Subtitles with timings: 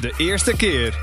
[0.00, 0.98] De eerste keer.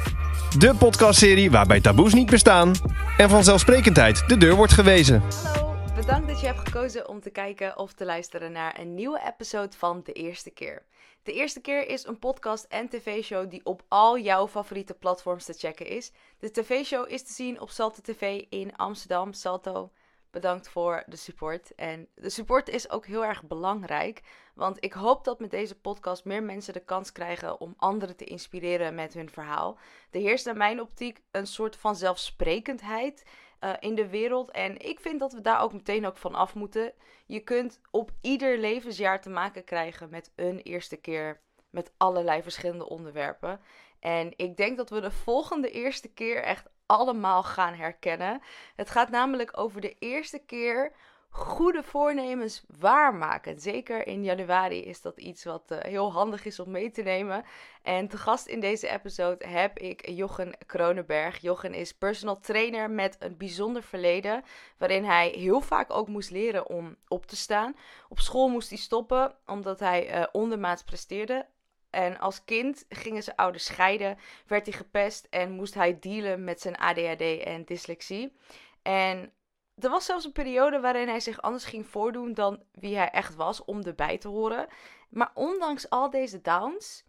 [0.57, 2.73] De podcastserie waarbij taboes niet bestaan
[3.17, 5.21] en vanzelfsprekendheid de deur wordt gewezen.
[5.21, 9.21] Hallo, bedankt dat je hebt gekozen om te kijken of te luisteren naar een nieuwe
[9.27, 10.83] episode van De Eerste Keer.
[11.23, 15.53] De Eerste Keer is een podcast en tv-show die op al jouw favoriete platforms te
[15.53, 16.11] checken is.
[16.39, 19.91] De tv-show is te zien op Salto TV in Amsterdam, Salto.
[20.33, 21.75] Bedankt voor de support.
[21.75, 24.21] En de support is ook heel erg belangrijk.
[24.53, 28.25] Want ik hoop dat met deze podcast meer mensen de kans krijgen om anderen te
[28.25, 29.77] inspireren met hun verhaal.
[30.11, 33.25] Er heerst naar mijn optiek een soort van zelfsprekendheid
[33.59, 34.51] uh, in de wereld.
[34.51, 36.93] En ik vind dat we daar ook meteen ook van af moeten.
[37.25, 41.41] Je kunt op ieder levensjaar te maken krijgen met een eerste keer.
[41.69, 43.61] Met allerlei verschillende onderwerpen.
[43.99, 48.41] En ik denk dat we de volgende eerste keer echt allemaal gaan herkennen.
[48.75, 50.91] Het gaat namelijk over de eerste keer
[51.33, 53.59] goede voornemens waarmaken.
[53.59, 57.45] Zeker in januari is dat iets wat uh, heel handig is om mee te nemen.
[57.81, 61.37] En te gast in deze episode heb ik Jochen Kronenberg.
[61.37, 64.43] Jochen is personal trainer met een bijzonder verleden,
[64.77, 67.75] waarin hij heel vaak ook moest leren om op te staan.
[68.09, 71.45] Op school moest hij stoppen omdat hij uh, ondermaats presteerde.
[71.93, 76.61] En als kind gingen zijn ouders scheiden, werd hij gepest en moest hij dealen met
[76.61, 78.37] zijn ADHD en dyslexie.
[78.81, 79.31] En
[79.75, 83.35] er was zelfs een periode waarin hij zich anders ging voordoen dan wie hij echt
[83.35, 84.67] was om erbij te horen.
[85.09, 87.05] Maar ondanks al deze downs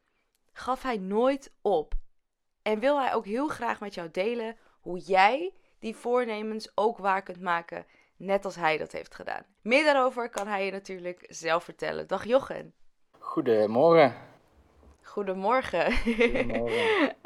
[0.52, 1.94] gaf hij nooit op.
[2.62, 7.22] En wil hij ook heel graag met jou delen hoe jij die voornemens ook waar
[7.22, 9.44] kunt maken, net als hij dat heeft gedaan.
[9.62, 12.06] Meer daarover kan hij je natuurlijk zelf vertellen.
[12.06, 12.74] Dag Jochen.
[13.18, 14.33] Goedemorgen.
[15.04, 15.92] Goedemorgen.
[15.92, 17.16] Goedemorgen.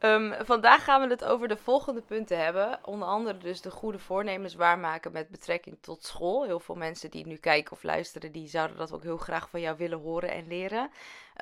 [0.00, 2.78] um, vandaag gaan we het over de volgende punten hebben.
[2.84, 6.44] Onder andere dus de goede voornemens waarmaken met betrekking tot school.
[6.44, 9.60] Heel veel mensen die nu kijken of luisteren, die zouden dat ook heel graag van
[9.60, 10.90] jou willen horen en leren.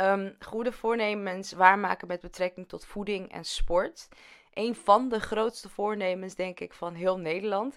[0.00, 4.08] Um, goede voornemens waarmaken met betrekking tot voeding en sport.
[4.53, 7.77] Een van de grootste voornemens, denk ik, van heel Nederland.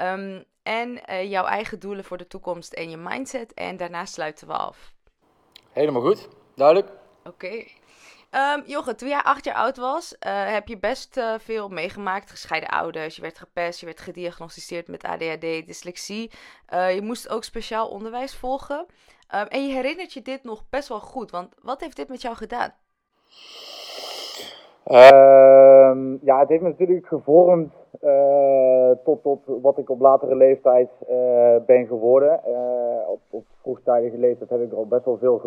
[0.00, 3.54] Um, en uh, jouw eigen doelen voor de toekomst en je mindset.
[3.54, 4.92] En daarna sluiten we af.
[5.72, 6.99] Helemaal goed, duidelijk.
[7.30, 7.64] Oké.
[8.30, 10.18] Um, Jochem, toen jij acht jaar oud was, uh,
[10.52, 12.30] heb je best uh, veel meegemaakt.
[12.30, 16.30] Gescheiden ouders, je werd gepest, je werd gediagnosticeerd met ADHD, dyslexie.
[16.72, 18.86] Uh, je moest ook speciaal onderwijs volgen.
[19.34, 22.22] Um, en je herinnert je dit nog best wel goed, want wat heeft dit met
[22.22, 22.74] jou gedaan?
[24.90, 30.90] Um, ja, het heeft me natuurlijk gevormd uh, tot, tot wat ik op latere leeftijd
[31.10, 32.40] uh, ben geworden.
[32.48, 35.40] Uh, op, op vroegtijdige leeftijd heb ik er al best wel veel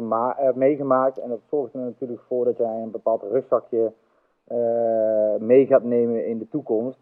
[0.56, 1.18] meegemaakt.
[1.18, 3.92] En dat zorgt er natuurlijk voor dat jij een bepaald rugzakje
[5.40, 7.00] mee gaat nemen in de toekomst.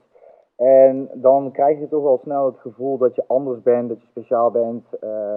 [0.55, 4.07] En dan krijg je toch al snel het gevoel dat je anders bent, dat je
[4.07, 4.85] speciaal bent.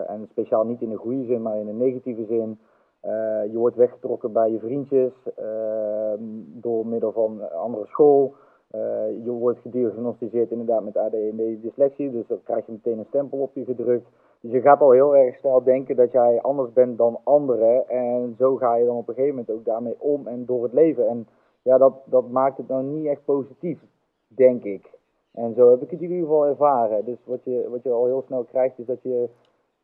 [0.07, 2.59] en speciaal niet in de goede zin, maar in een negatieve zin.
[3.07, 6.13] Uh, je wordt weggetrokken bij je vriendjes uh,
[6.47, 8.35] door middel van andere school.
[8.75, 13.39] Uh, je wordt gediagnosticeerd inderdaad met ADHD dyslexie, dus dan krijg je meteen een stempel
[13.39, 14.09] op je gedrukt.
[14.41, 17.89] Dus je gaat al heel erg snel denken dat jij anders bent dan anderen.
[17.89, 20.73] En zo ga je dan op een gegeven moment ook daarmee om en door het
[20.73, 21.09] leven.
[21.09, 21.27] En
[21.63, 23.81] ja, dat, dat maakt het nou niet echt positief,
[24.27, 24.91] denk ik.
[25.33, 27.05] En zo heb ik het in ieder geval ervaren.
[27.05, 29.29] Dus wat je, wat je al heel snel krijgt, is dat je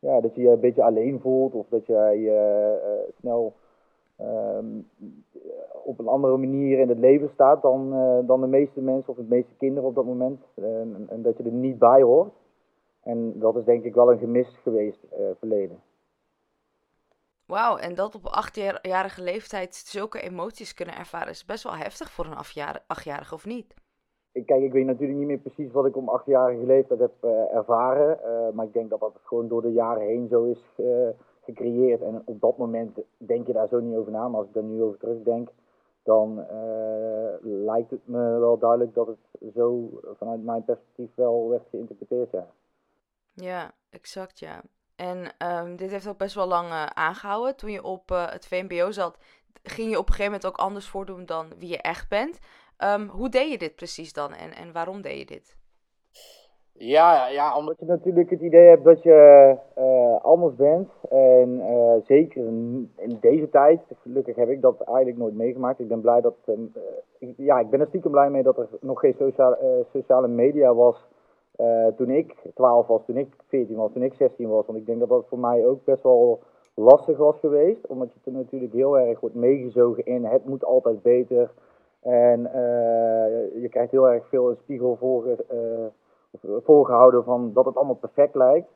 [0.01, 3.53] ja, dat je je een beetje alleen voelt of dat je je uh, snel
[4.19, 4.89] um,
[5.83, 9.15] op een andere manier in het leven staat dan, uh, dan de meeste mensen of
[9.15, 10.41] de meeste kinderen op dat moment.
[10.55, 12.33] En, en, dat je er niet bij hoort.
[13.03, 15.05] En dat is denk ik wel een gemis geweest
[15.37, 15.79] verleden.
[17.45, 22.25] Wauw, en dat op achtjarige leeftijd zulke emoties kunnen ervaren is best wel heftig voor
[22.25, 22.35] een
[22.87, 23.73] achtjarige, of niet?
[24.31, 28.19] Kijk, ik weet natuurlijk niet meer precies wat ik om achtjarige leeftijd heb uh, ervaren.
[28.25, 31.09] Uh, maar ik denk dat dat gewoon door de jaren heen zo is uh,
[31.41, 32.01] gecreëerd.
[32.01, 34.27] En op dat moment denk je daar zo niet over na.
[34.27, 35.49] Maar als ik daar nu over terugdenk,
[36.03, 36.45] dan
[37.41, 42.31] lijkt het me wel duidelijk dat het zo vanuit mijn perspectief wel werd geïnterpreteerd.
[42.31, 42.47] Ja,
[43.33, 44.61] ja exact ja.
[44.95, 45.17] En
[45.65, 47.55] um, dit heeft ook best wel lang aangehouden.
[47.55, 49.17] Toen je op het VMBO zat,
[49.63, 52.39] ging je op een gegeven moment ook anders voordoen dan wie je echt bent.
[52.83, 55.59] Um, hoe deed je dit precies dan en, en waarom deed je dit?
[56.83, 60.89] Ja, ja, omdat je natuurlijk het idee hebt dat je uh, anders bent.
[61.09, 65.79] En uh, zeker in, deze tijd, gelukkig heb ik dat eigenlijk nooit meegemaakt.
[65.79, 66.55] Ik ben blij dat, uh,
[67.19, 70.73] ik, ja, ik ben er stiekem blij mee dat er nog geen sociale, sociale media
[70.73, 71.09] was
[71.97, 74.65] toen ik 12 was, toen ik 14 was, toen ik 16 was.
[74.65, 76.39] Want ik denk dat dat voor mij ook best wel
[76.75, 77.87] lastig was geweest.
[77.87, 81.51] Omdat je er natuurlijk heel erg wordt meegezogen in het moet altijd beter.
[82.01, 87.75] En uh, je krijgt heel erg veel een spiegel voor, uh, voorgehouden van dat het
[87.75, 88.69] allemaal perfect lijkt.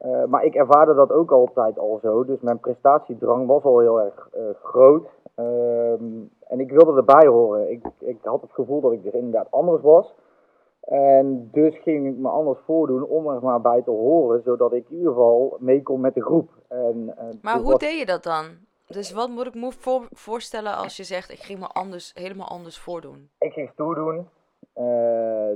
[0.00, 2.24] Uh, maar ik ervaarde dat ook altijd al zo.
[2.24, 4.28] Dus mijn prestatiedrang was al heel erg
[4.62, 5.08] groot.
[5.34, 6.04] Ehm,
[6.48, 7.70] en ik wilde erbij horen.
[7.70, 10.14] Ik, ik had het gevoel dat ik er inderdaad anders was.
[10.80, 14.84] En dus ging ik me anders voordoen om er maar bij te horen, zodat ik
[14.88, 16.50] in ieder geval mee kon met de groep.
[16.68, 18.44] En, maar hoe deed je dat dan?
[18.90, 22.48] Dus wat moet ik me voor, voorstellen als je zegt, ik ging me anders, helemaal
[22.48, 23.28] anders voordoen?
[23.38, 24.28] Ik ging stoer doen.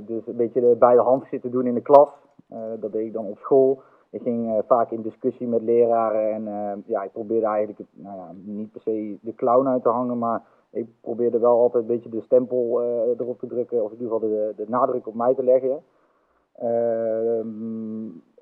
[0.05, 2.09] dus een beetje de bij de hand zitten doen in de klas.
[2.79, 3.81] dat deed ik dan op school.
[4.09, 8.31] Ik ging uh, vaak in discussie met leraren en ja, ik probeerde eigenlijk nou ja,
[8.33, 12.09] niet per se de clown uit te hangen, maar ik probeerde wel altijd een beetje
[12.09, 12.83] de stempel
[13.19, 15.83] erop te drukken, of in ieder geval de, de nadruk op mij te leggen.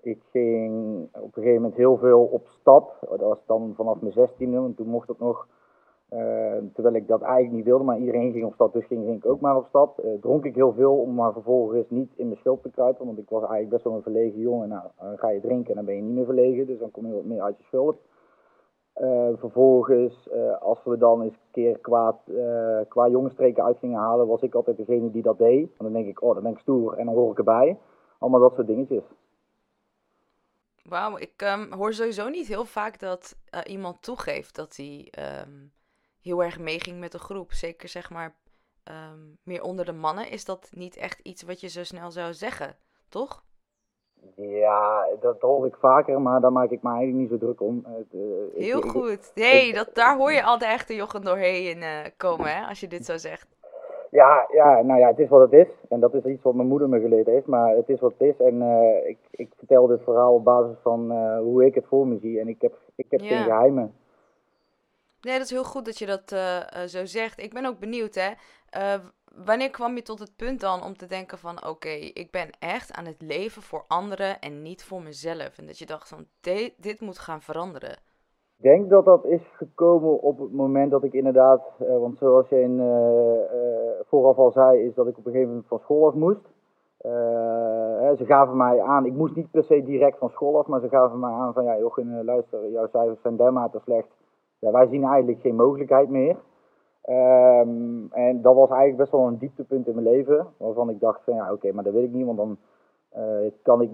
[0.03, 2.97] Ik ging op een gegeven moment heel veel op stap.
[3.09, 5.47] Dat was dan vanaf mijn zestiende, want toen mocht het nog.
[6.09, 6.19] Uh,
[6.73, 9.39] terwijl ik dat eigenlijk niet wilde, maar iedereen ging op stap, dus ging, ik ook
[9.39, 9.99] maar op stap.
[10.03, 13.17] Uh, dronk ik heel veel om maar vervolgens niet in mijn schuld te kruipen, want
[13.17, 14.69] ik was eigenlijk best wel een verlegen jongen.
[14.69, 17.07] Nou, dan ga je drinken en dan ben je niet meer verlegen, dus dan kom
[17.07, 17.97] je wat meer uit je schuld.
[19.01, 20.29] Uh, vervolgens,
[20.59, 22.19] als we dan eens een keer qua,
[22.87, 25.69] qua jongensstreken uit gingen halen, was ik altijd degene die dat deed.
[25.77, 27.77] En dan denk ik, oh, dan ben ik stoer en dan hoor ik erbij.
[28.19, 29.03] Allemaal dat soort dingetjes.
[30.83, 33.35] Wauw, ik um, hoor sowieso niet heel vaak dat
[33.65, 35.13] iemand toegeeft dat hij...
[35.45, 35.73] Um
[36.23, 37.53] heel erg meeging met de groep.
[37.53, 38.35] Zeker zeg maar
[38.83, 42.33] ehm, meer onder de mannen is dat niet echt iets wat je zo snel zou
[42.33, 42.77] zeggen,
[43.09, 43.43] toch?
[44.35, 47.85] Ja, dat hoor ik vaker, maar daar maak ik me eigenlijk niet zo druk om.
[48.11, 49.31] Uh, heel goed.
[49.33, 52.87] hey, dat, daar hoor je al de echte jochen doorheen uh, komen, hè, als je
[52.87, 53.52] dit zo zegt.
[54.13, 55.73] Ja, ja, nou ja, het is wat het is.
[55.89, 58.21] En dat is iets wat mijn moeder me geleerd heeft, maar het is wat het
[58.21, 58.45] is.
[58.45, 62.17] En uh, ik, ik vertel dit verhaal op basis van hoe ik het voor me
[62.19, 62.39] zie.
[62.39, 63.95] En ik heb, ik heb geen geheimen.
[65.21, 67.39] Nee, dat is heel goed dat je dat uh, zo zegt.
[67.39, 68.29] Ik ben ook benieuwd, hè.
[69.45, 71.67] Wanneer kwam je tot het punt dan om te denken van...
[71.67, 75.57] oké, ik ben echt aan het leven voor anderen en niet voor mezelf.
[75.57, 76.25] En dat je dacht van,
[76.77, 77.97] dit moet gaan veranderen.
[78.63, 81.61] Denk dat dat is gekomen op het moment dat ik inderdaad...
[81.81, 82.77] Uh, want zoals je in,
[84.07, 86.45] vooraf al zei, is dat ik op een gegeven moment van school af moest.
[88.17, 90.67] ze gaven mij aan, ik moest niet per se direct van school af...
[90.67, 94.09] maar ze gaven mij aan van, ja Jochen, luister, jouw cijfers zijn dermate slecht
[94.63, 96.35] ja, wij zien eigenlijk geen mogelijkheid meer.
[97.09, 100.47] Um, en dat was eigenlijk best wel een dieptepunt in mijn leven.
[100.57, 102.25] Waarvan ik dacht van ja, oké, maar dat wil ik niet.
[102.25, 102.57] Want dan
[103.17, 103.89] uh, kan ik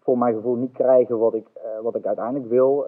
[0.00, 2.86] voor mijn gevoel niet krijgen wat ik, uh, wat ik uiteindelijk wil.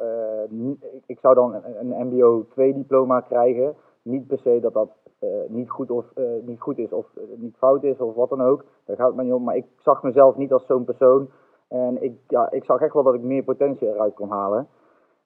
[0.51, 0.71] Uh,
[1.07, 3.75] ik, zou dan een, MBO 2 diploma krijgen.
[4.03, 4.91] Niet per se dat dat
[5.49, 6.05] niet, goed of,
[6.41, 7.07] niet goed is of
[7.37, 8.65] niet fout is of wat dan ook.
[8.85, 9.45] Daar gaat het me niet om.
[9.45, 11.29] Maar ik zag mezelf niet als zo'n persoon.
[11.69, 14.69] En ik, ja, ik zag echt wel dat ik meer potentie eruit kon halen.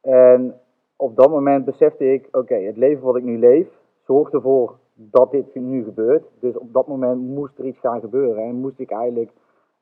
[0.00, 0.54] En
[0.96, 3.68] op dat moment besefte ik, oké, het leven wat ik nu leef,
[4.06, 6.24] zorgt ervoor dat dit nu gebeurt.
[6.40, 8.44] Dus op dat moment moest er iets gaan gebeuren.
[8.44, 9.32] En moest ik eigenlijk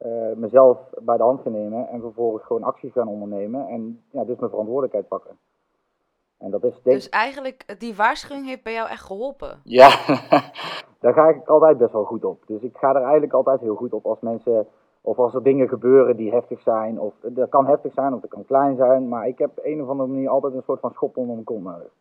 [0.06, 3.68] uh, mezelf bij de hand gaan nemen en vervolgens gewoon acties gaan ondernemen.
[3.68, 5.38] En ja, dus mijn verantwoordelijkheid pakken.
[6.38, 6.96] En dat is, denk...
[6.96, 9.60] Dus eigenlijk, die waarschuwing heeft bij jou echt geholpen?
[9.64, 9.88] Ja,
[11.00, 12.42] daar ga ik altijd best wel goed op.
[12.46, 14.66] Dus ik ga er eigenlijk altijd heel goed op als mensen
[15.00, 17.00] of als er dingen gebeuren die heftig zijn.
[17.00, 19.08] Of dat kan heftig zijn of dat kan klein zijn.
[19.08, 21.44] Maar ik heb op een of andere manier altijd een soort van schop onder mijn
[21.44, 21.92] kont nodig.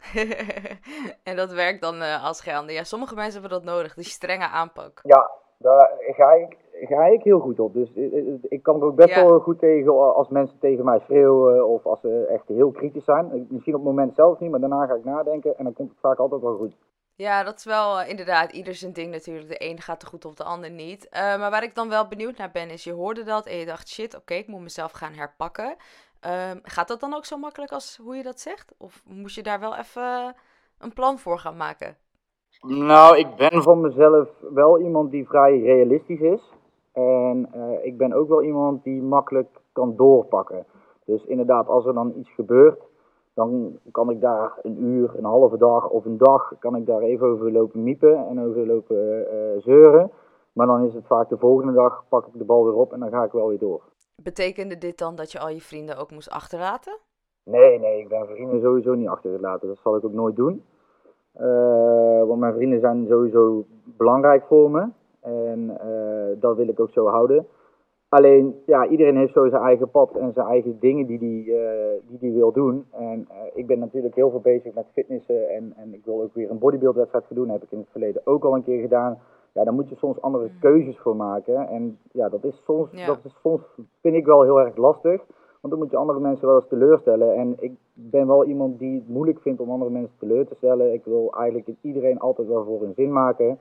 [1.28, 2.72] en dat werkt dan uh, als gaande.
[2.72, 5.00] Ja, sommige mensen hebben dat nodig, die strenge aanpak.
[5.02, 5.30] Ja,
[5.62, 7.74] daar ga ik, ga ik heel goed op.
[7.74, 11.68] Dus ik, ik kan er ook best wel goed tegen als mensen tegen mij schreeuwen.
[11.68, 13.46] Of als ze echt heel kritisch zijn.
[13.48, 15.58] Misschien op het moment zelf niet, maar daarna ga ik nadenken.
[15.58, 16.76] En dan komt het vaak altijd wel goed.
[17.14, 19.48] Ja, dat is wel uh, inderdaad ieder zijn ding natuurlijk.
[19.48, 21.08] De een gaat te goed of de ander niet.
[21.10, 23.66] Uh, maar waar ik dan wel benieuwd naar ben, is je hoorde dat en je
[23.66, 25.76] dacht, shit, oké, ik moet mezelf gaan herpakken.
[26.26, 28.74] Uh, gaat dat dan ook zo makkelijk als hoe je dat zegt?
[28.78, 30.34] Of moest je daar wel even
[30.78, 31.96] een plan voor gaan maken?
[32.66, 36.52] Nou, ik ben van mezelf wel iemand die vrij realistisch is.
[36.92, 37.48] En
[37.82, 40.66] ik ben ook wel iemand die makkelijk kan doorpakken.
[41.04, 42.82] Dus inderdaad, als er dan iets gebeurt,
[43.34, 47.00] dan kan ik daar een uur, een halve dag of een dag, kan ik daar
[47.00, 50.10] even over lopen miepen en over lopen uh, zeuren.
[50.52, 53.00] Maar dan is het vaak de volgende dag, pak ik de bal weer op en
[53.00, 53.82] dan ga ik wel weer door.
[54.22, 56.98] Betekende dit dan dat je al je vrienden ook moest achterlaten?
[57.44, 59.68] Nee, nee, ik ben vrienden sowieso niet achtergelaten.
[59.68, 60.64] Dat zal ik ook nooit doen.
[61.40, 63.64] Uh, want mijn vrienden zijn sowieso
[63.96, 64.88] belangrijk voor me.
[65.20, 67.46] En uh, dat wil ik ook zo houden.
[68.08, 71.46] Alleen, ja, iedereen heeft zo zijn eigen pad en zijn eigen dingen die hij die,
[71.46, 71.58] uh,
[72.08, 72.86] die die wil doen.
[72.90, 76.50] En ik ben natuurlijk heel veel bezig met fitnessen en, en ik wil ook weer
[76.50, 77.46] een bodybuildwedstrijd gaan doen.
[77.46, 79.18] Dat heb ik in het verleden ook al een keer gedaan.
[79.52, 80.58] Ja, daar moet je soms andere mm.
[80.60, 81.68] keuzes voor maken.
[81.68, 83.06] En ja, dat is soms, ja.
[83.06, 83.62] dat is soms
[84.00, 85.22] vind ik wel heel erg lastig.
[85.60, 87.34] Want dan moet je andere mensen wel eens teleurstellen.
[87.34, 90.92] En ik ben wel iemand die het moeilijk vindt om andere mensen teleur te stellen.
[90.92, 93.58] Ik wil eigenlijk iedereen altijd wel voor hun zin maken.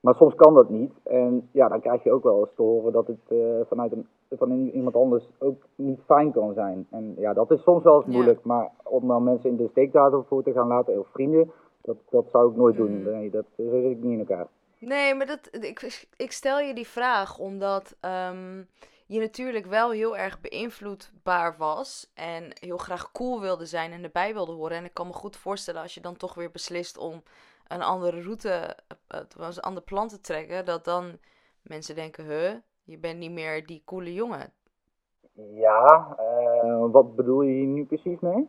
[0.00, 0.92] Maar soms kan dat niet.
[1.04, 4.06] En ja, dan krijg je ook wel eens te horen dat het uh, vanuit een,
[4.30, 6.86] van iemand anders ook niet fijn kan zijn.
[6.90, 8.38] En ja, dat is soms wel eens moeilijk.
[8.38, 8.54] Ja.
[8.54, 12.30] Maar om dan mensen in de steek daarvoor te gaan laten, of vrienden, Dat, dat
[12.30, 12.98] zou ik nooit doen.
[12.98, 13.02] Mm.
[13.02, 14.46] Nee, dat zit ik niet in elkaar.
[14.78, 18.62] Nee, maar dat, ik, ik stel je die vraag omdat ehm,
[19.06, 24.32] je natuurlijk wel heel erg beïnvloedbaar was en heel graag cool wilde zijn en erbij
[24.32, 24.76] wilde horen.
[24.76, 27.22] En ik kan me goed voorstellen als je dan toch weer beslist om
[27.68, 28.76] een andere route,
[29.14, 31.18] uh, een ander plan te trekken, dat dan
[31.62, 34.52] mensen denken, huh, je bent niet meer die coole jongen.
[35.32, 38.48] Ja, uh, wat bedoel je hier nu precies mee?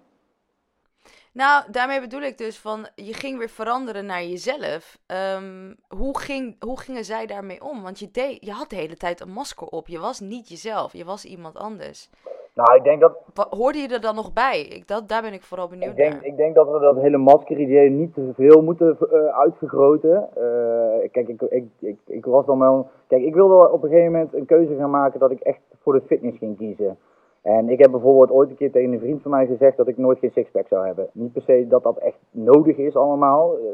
[1.42, 4.98] Nou, daarmee bedoel ik dus van, je ging weer veranderen naar jezelf.
[5.38, 7.84] Um, hoe, ging, hoe gingen zij daarmee om?
[7.84, 9.88] Want je, deed, je had de hele tijd een masker op.
[9.88, 12.10] Je was niet jezelf, je was iemand anders.
[12.54, 13.18] Nou, ik denk dat...
[13.50, 14.62] Hoorde je er dan nog bij?
[14.62, 16.26] Ik, dat, daar ben ik vooral benieuwd ik denk, naar.
[16.26, 20.30] Ik denk dat we dat hele masker-idee niet te veel moeten uh, uitvergroten.
[20.38, 22.90] Uh, kijk, ik, ik, ik, ik was dan wel...
[23.08, 25.94] Kijk, ik wilde op een gegeven moment een keuze gaan maken dat ik echt voor
[25.94, 26.98] de fitness ging kiezen.
[27.46, 29.98] En ik heb bijvoorbeeld ooit een keer tegen een vriend van mij gezegd dat ik
[29.98, 31.08] nooit geen sixpack zou hebben.
[31.12, 33.66] Niet per se dat dat echt nodig is allemaal, uh,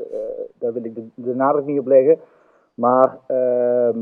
[0.59, 2.19] daar wil ik de, de, nadruk niet op leggen.
[2.73, 3.95] Maar uh,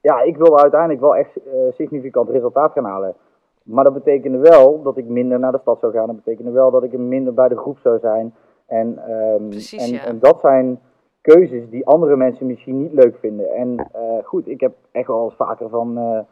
[0.00, 3.14] ja, ik wilde uiteindelijk wel echt uh, significant resultaat gaan halen.
[3.62, 6.06] Maar dat betekende wel dat ik minder naar de stad zou gaan.
[6.06, 8.34] Dat betekende wel dat ik minder bij de groep zou zijn.
[8.66, 10.04] En, um, Precies, en, ja.
[10.04, 10.80] en dat zijn
[11.20, 13.50] keuzes die andere mensen misschien niet leuk vinden.
[13.50, 13.90] En
[14.24, 16.24] goed, ik heb echt wel eens vaker van,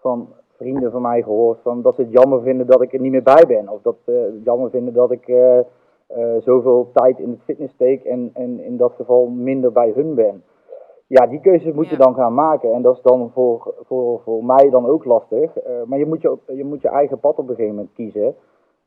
[0.00, 3.12] van vrienden van mij gehoord van dat ze het jammer vinden dat ik er niet
[3.12, 3.68] meer bij ben.
[3.68, 5.58] Of dat ze het jammer vinden dat ik uh,
[6.38, 10.42] zoveel tijd in het fitness steek en, en in dat geval minder bij hun ben.
[11.06, 12.04] Ja, die keuzes moet je Ja.
[12.04, 12.72] dan gaan maken.
[12.72, 15.56] En dat is dan voor, voor, voor mij dan ook lastig.
[15.56, 18.34] Uh, maar je moet je, je moet je eigen pad op een gegeven moment kiezen.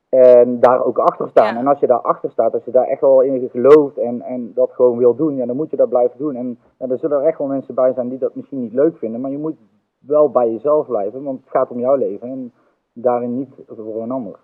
[0.09, 1.53] En daar ook achter staan.
[1.53, 1.59] Ja.
[1.59, 4.51] En als je daar achter staat, als je daar echt wel in gelooft en, en
[4.53, 6.35] dat gewoon wil doen, ja, dan moet je dat blijven doen.
[6.35, 8.97] En ja, er zullen er echt wel mensen bij zijn die dat misschien niet leuk
[8.97, 9.21] vinden.
[9.21, 9.55] Maar je moet
[10.01, 12.29] wel bij jezelf blijven, want het gaat om jouw leven.
[12.29, 12.53] En
[12.93, 14.39] daarin niet voor een ander.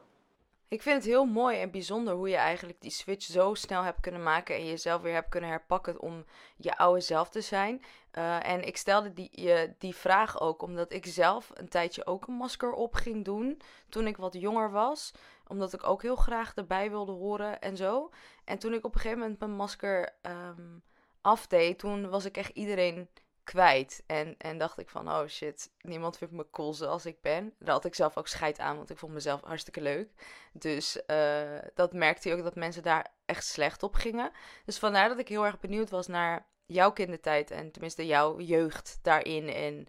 [0.70, 4.00] Ik vind het heel mooi en bijzonder hoe je eigenlijk die switch zo snel hebt
[4.00, 6.26] kunnen maken en jezelf weer hebt kunnen herpakken om
[6.58, 7.82] je oude zelf te zijn.
[8.18, 9.32] Uh, en ik stelde die,
[9.78, 14.08] die vraag ook omdat ik zelf een tijdje ook een masker op ging doen toen
[14.08, 15.14] ik wat jonger was.
[15.48, 18.10] Omdat ik ook heel graag erbij wilde horen en zo.
[18.46, 20.82] En toen ik op een gegeven moment mijn masker um,
[21.22, 23.10] afdeed, toen was ik echt iedereen
[23.48, 24.04] kwijt.
[24.06, 27.54] En, en dacht ik van, oh shit, niemand vindt me cool zoals ik ben.
[27.60, 30.10] Daar had ik zelf ook scheid aan, want ik vond mezelf hartstikke leuk.
[30.52, 34.32] Dus uh, dat merkte je ook dat mensen daar echt slecht op gingen.
[34.66, 39.00] Dus vandaar dat ik heel erg benieuwd was naar jouw kindertijd en tenminste jouw jeugd
[39.02, 39.88] daarin en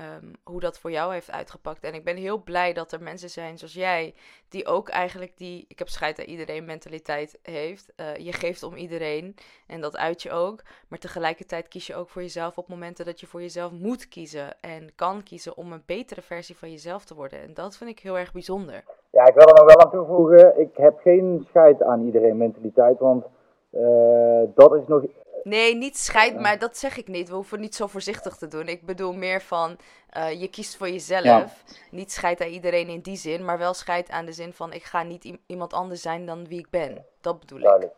[0.00, 1.84] um, hoe dat voor jou heeft uitgepakt.
[1.84, 4.14] En ik ben heel blij dat er mensen zijn zoals jij,
[4.48, 7.92] die ook eigenlijk die, ik heb scheid aan iedereen mentaliteit heeft.
[7.96, 9.34] Uh, je geeft om iedereen
[9.66, 10.62] en dat uit je ook.
[10.88, 14.60] Maar tegelijkertijd kies je ook voor jezelf op momenten dat je voor jezelf moet kiezen
[14.60, 17.40] en kan kiezen om een betere versie van jezelf te worden.
[17.40, 18.84] En dat vind ik heel erg bijzonder.
[19.10, 22.98] Ja, ik wil er nog wel aan toevoegen, ik heb geen scheid aan iedereen mentaliteit,
[22.98, 23.24] want
[23.70, 25.04] uh, dat is nog
[25.42, 27.28] Nee, niet scheid, maar dat zeg ik niet.
[27.28, 28.68] We hoeven niet zo voorzichtig te doen.
[28.68, 29.76] Ik bedoel meer van,
[30.16, 31.24] uh, je kiest voor jezelf.
[31.24, 31.48] Ja.
[31.90, 34.84] Niet scheid aan iedereen in die zin, maar wel scheid aan de zin van, ik
[34.84, 37.04] ga niet iemand anders zijn dan wie ik ben.
[37.20, 37.88] Dat bedoel ik.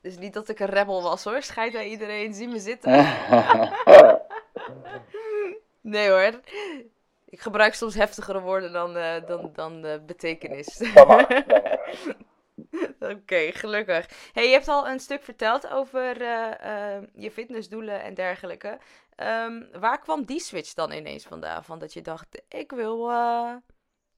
[0.00, 1.42] Dus niet dat ik een rebel was hoor.
[1.42, 2.92] Scheid aan iedereen, zie me zitten.
[5.80, 6.40] nee hoor.
[7.24, 10.80] Ik gebruik soms heftigere woorden dan, uh, dan, dan uh, betekenis.
[13.14, 14.30] Oké, gelukkig.
[14.32, 18.78] Hey, je hebt al een stuk verteld over uh, uh, je fitnessdoelen en dergelijke.
[19.46, 21.64] Um, waar kwam die switch dan ineens vandaan?
[21.64, 23.54] Van dat je dacht, ik wil uh,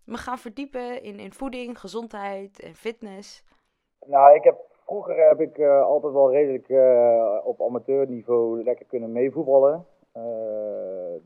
[0.05, 3.45] me gaan verdiepen in, in voeding, gezondheid en fitness.
[4.07, 4.57] Nou, ik heb,
[4.87, 6.69] vroeger heb ik uh, altijd wel redelijk
[7.45, 9.87] op amateurniveau lekker kunnen meevoetballen.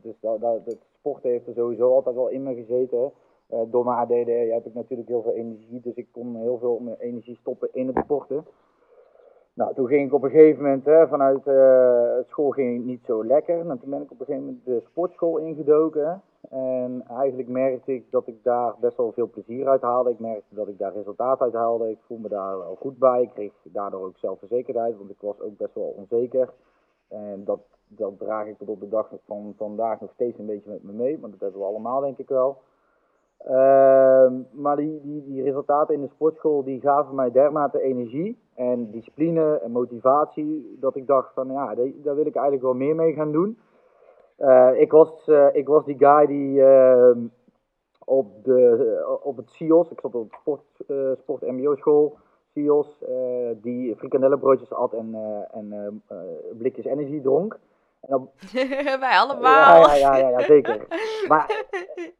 [0.01, 3.11] dus dat, dat, sport heeft er sowieso altijd wel in me gezeten.
[3.49, 6.79] Uh, door mijn ADD heb ik natuurlijk heel veel energie, dus ik kon heel veel
[6.79, 8.45] mijn energie stoppen in het sporten.
[9.53, 13.25] Nou, toen ging ik op een gegeven moment, hè, vanuit uh, school ging niet zo
[13.25, 13.65] lekker.
[13.65, 16.21] Nou, toen ben ik op een gegeven moment de sportschool ingedoken.
[16.49, 20.09] En eigenlijk merkte ik dat ik daar best wel veel plezier uit haalde.
[20.09, 21.89] Ik merkte dat ik daar resultaat uit haalde.
[21.89, 23.21] Ik voelde me daar wel goed bij.
[23.21, 26.53] Ik kreeg daardoor ook zelfverzekerdheid, want ik was ook best wel onzeker.
[27.07, 30.69] En dat, dat draag ik tot op de dag van vandaag nog steeds een beetje
[30.69, 32.57] met me mee, want dat hebben we allemaal denk ik wel.
[33.45, 39.59] Uh, maar die, die, resultaten in de sportschool die gaven mij dermate energie en discipline
[39.59, 43.31] en motivatie dat ik dacht van ja, daar wil ik eigenlijk wel meer mee gaan
[43.31, 43.57] doen.
[44.39, 47.19] Uh, ik, was, uh, ik was die guy die ehm,
[48.05, 52.17] op, de, op het CIOS, ik zat op het sport, eh, sport mbo school,
[52.53, 53.03] CIOS,
[53.61, 55.15] die frikandellenbroodjes at en,
[55.51, 56.01] en
[56.57, 57.59] blikjes energie dronk.
[58.01, 58.29] En dan...
[58.99, 59.81] Wij allemaal.
[59.81, 60.87] Ja, ja, ja, ja, zeker.
[61.27, 61.65] Maar,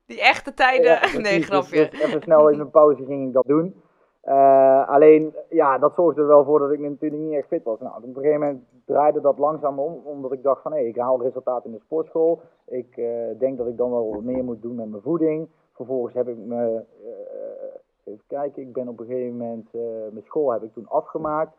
[0.05, 0.91] Die echte tijden.
[0.91, 1.89] Ja, nee, grapje.
[1.89, 3.81] Dus, dus even snel in mijn pauze ging ik dat doen.
[4.23, 7.79] Uh, alleen, ja, dat zorgde er wel voor dat ik natuurlijk niet echt fit was.
[7.79, 10.87] Nou, op een gegeven moment draaide dat langzaam om, omdat ik dacht van, hé, hey,
[10.87, 12.41] ik haal resultaten in de sportschool.
[12.65, 13.07] Ik uh,
[13.39, 15.49] denk dat ik dan wel wat meer moet doen met mijn voeding.
[15.73, 19.69] Vervolgens heb ik me, uh, even kijken, ik ben op een gegeven moment,
[20.11, 21.55] mijn school heb ik toen afgemaakt.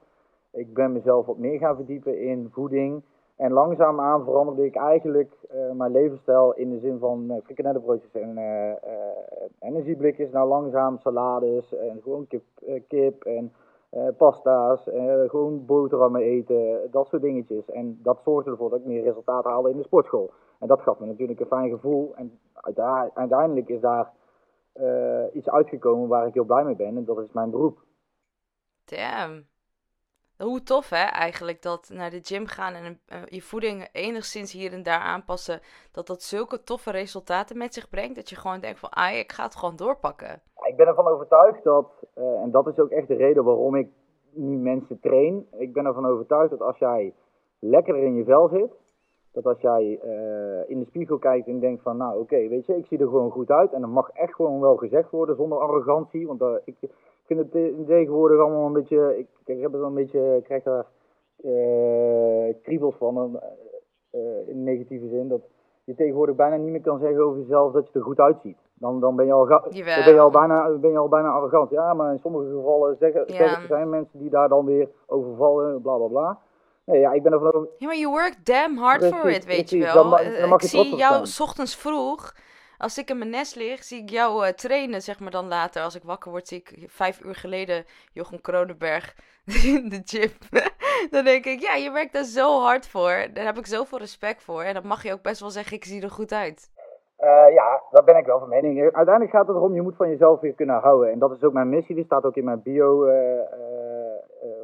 [0.52, 3.02] Ik ben mezelf wat meer gaan verdiepen in voeding.
[3.38, 8.38] En langzaamaan veranderde ik eigenlijk uh, mijn levensstijl in de zin van uh, frikandellenbroodjes en
[8.38, 8.72] uh,
[9.60, 12.42] energieblikjes naar langzaam salades en gewoon kip,
[12.88, 13.52] kip en
[14.16, 17.70] pasta's, en gewoon boterhammen eten, dat soort dingetjes.
[17.70, 20.30] En dat zorgde ervoor dat ik meer resultaten haalde in de sportschool.
[20.58, 22.12] En dat gaf me natuurlijk een fijn gevoel.
[22.16, 22.38] En
[23.14, 24.12] uiteindelijk is daar
[25.32, 27.78] iets uitgekomen waar ik heel blij mee ben en dat is mijn beroep.
[28.84, 29.46] Damn.
[30.38, 34.72] Hoe tof hè, eigenlijk dat naar de gym gaan en uh, je voeding enigszins hier
[34.72, 35.60] en daar aanpassen,
[35.92, 39.32] dat dat zulke toffe resultaten met zich brengt, dat je gewoon denkt van, ah, ik
[39.32, 40.42] ga het gewoon doorpakken.
[40.66, 43.88] Ik ben ervan overtuigd dat, uh, en dat is ook echt de reden waarom ik
[44.32, 47.14] nu mensen train, ik ben ervan overtuigd dat als jij
[47.58, 48.72] lekker in je vel zit,
[49.32, 52.76] dat als jij uh, in de spiegel kijkt en denkt van, nou oké, weet je,
[52.76, 55.58] ik zie er gewoon goed uit en dat mag echt gewoon wel gezegd worden zonder
[55.58, 56.76] arrogantie, want ik
[57.28, 59.18] vind het tegenwoordig allemaal een beetje.
[59.18, 60.36] Ik, ik heb er een beetje.
[60.36, 60.86] Ik krijg daar
[61.44, 63.40] uh, kriebels van.
[64.12, 65.28] Uh, in negatieve zin.
[65.28, 65.40] Dat
[65.84, 68.56] je tegenwoordig bijna niet meer kan zeggen over jezelf dat je er goed uitziet.
[68.74, 71.70] Dan, dan ben, je al dan ben, je al bijna, ben je al bijna arrogant.
[71.70, 73.34] Ja, maar in sommige gevallen zeggen, ja.
[73.36, 76.38] zeggen, zijn mensen die daar dan weer overvallen, bla bla bla.
[76.84, 77.68] Nee, ja, ik ben ervan over...
[77.76, 79.86] Ja, maar you work damn hard precies, for it, weet precies.
[79.86, 80.10] je wel.
[80.10, 82.34] Dan, dan mag ik zie jou s ochtends vroeg
[82.78, 85.82] als ik in mijn nest lig, zie ik jou uh, trainen, zeg maar dan later.
[85.82, 89.16] Als ik wakker word, zie ik vijf uur geleden Jochem Kronenberg
[89.74, 90.30] in de gym.
[91.14, 93.26] dan denk ik, ja, je werkt daar zo hard voor.
[93.32, 94.62] Daar heb ik zoveel respect voor.
[94.62, 96.70] En dan mag je ook best wel zeggen, ik zie er goed uit.
[97.20, 98.80] Uh, ja, daar ben ik wel van mening.
[98.80, 101.10] Uiteindelijk gaat het erom, je moet van jezelf weer kunnen houden.
[101.12, 103.06] En dat is ook mijn missie, die staat ook in mijn bio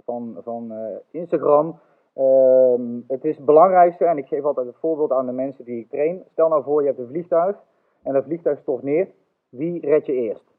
[0.05, 0.73] van, van
[1.11, 1.81] Instagram.
[2.15, 5.81] Ehm, het is het belangrijkste, en ik geef altijd het voorbeeld aan de mensen die
[5.81, 6.25] ik train.
[6.33, 7.57] Stel nou voor, je hebt een vliegtuig
[8.05, 9.09] en dat vliegtuig stort neer,
[9.49, 10.53] wie red je eerst?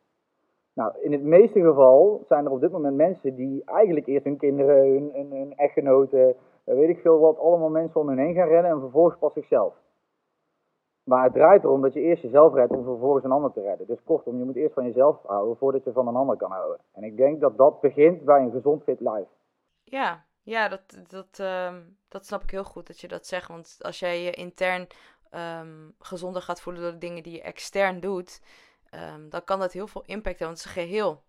[0.73, 4.37] Nou, in het meeste geval zijn er op dit moment mensen die eigenlijk eerst hun
[4.37, 8.47] kinderen, hun, hun, echtgenoten, eh, weet ik veel wat, allemaal mensen om hun heen gaan
[8.47, 9.73] redden en vervolgens pas zichzelf.
[11.03, 13.87] Maar het draait erom dat je eerst jezelf redt om vervolgens een ander te redden.
[13.87, 16.79] Dus kortom, je moet eerst van jezelf houden voordat je van een ander kan houden.
[16.93, 19.27] En ik denk dat dat begint bij een gezond fit life.
[19.83, 21.73] Ja, ja dat, dat, uh,
[22.07, 23.47] dat snap ik heel goed dat je dat zegt.
[23.47, 24.87] Want als jij je intern
[25.35, 28.41] um, gezonder gaat voelen door de dingen die je extern doet,
[29.15, 30.47] um, dan kan dat heel veel impact hebben.
[30.47, 31.23] Want het is geheel.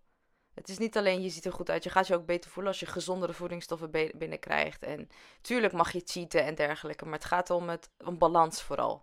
[0.53, 2.71] Het is niet alleen je ziet er goed uit, je gaat je ook beter voelen
[2.71, 4.83] als je gezondere voedingsstoffen binnenkrijgt.
[4.83, 5.09] En
[5.41, 9.01] tuurlijk mag je cheaten en dergelijke, maar het gaat om het om balans vooral.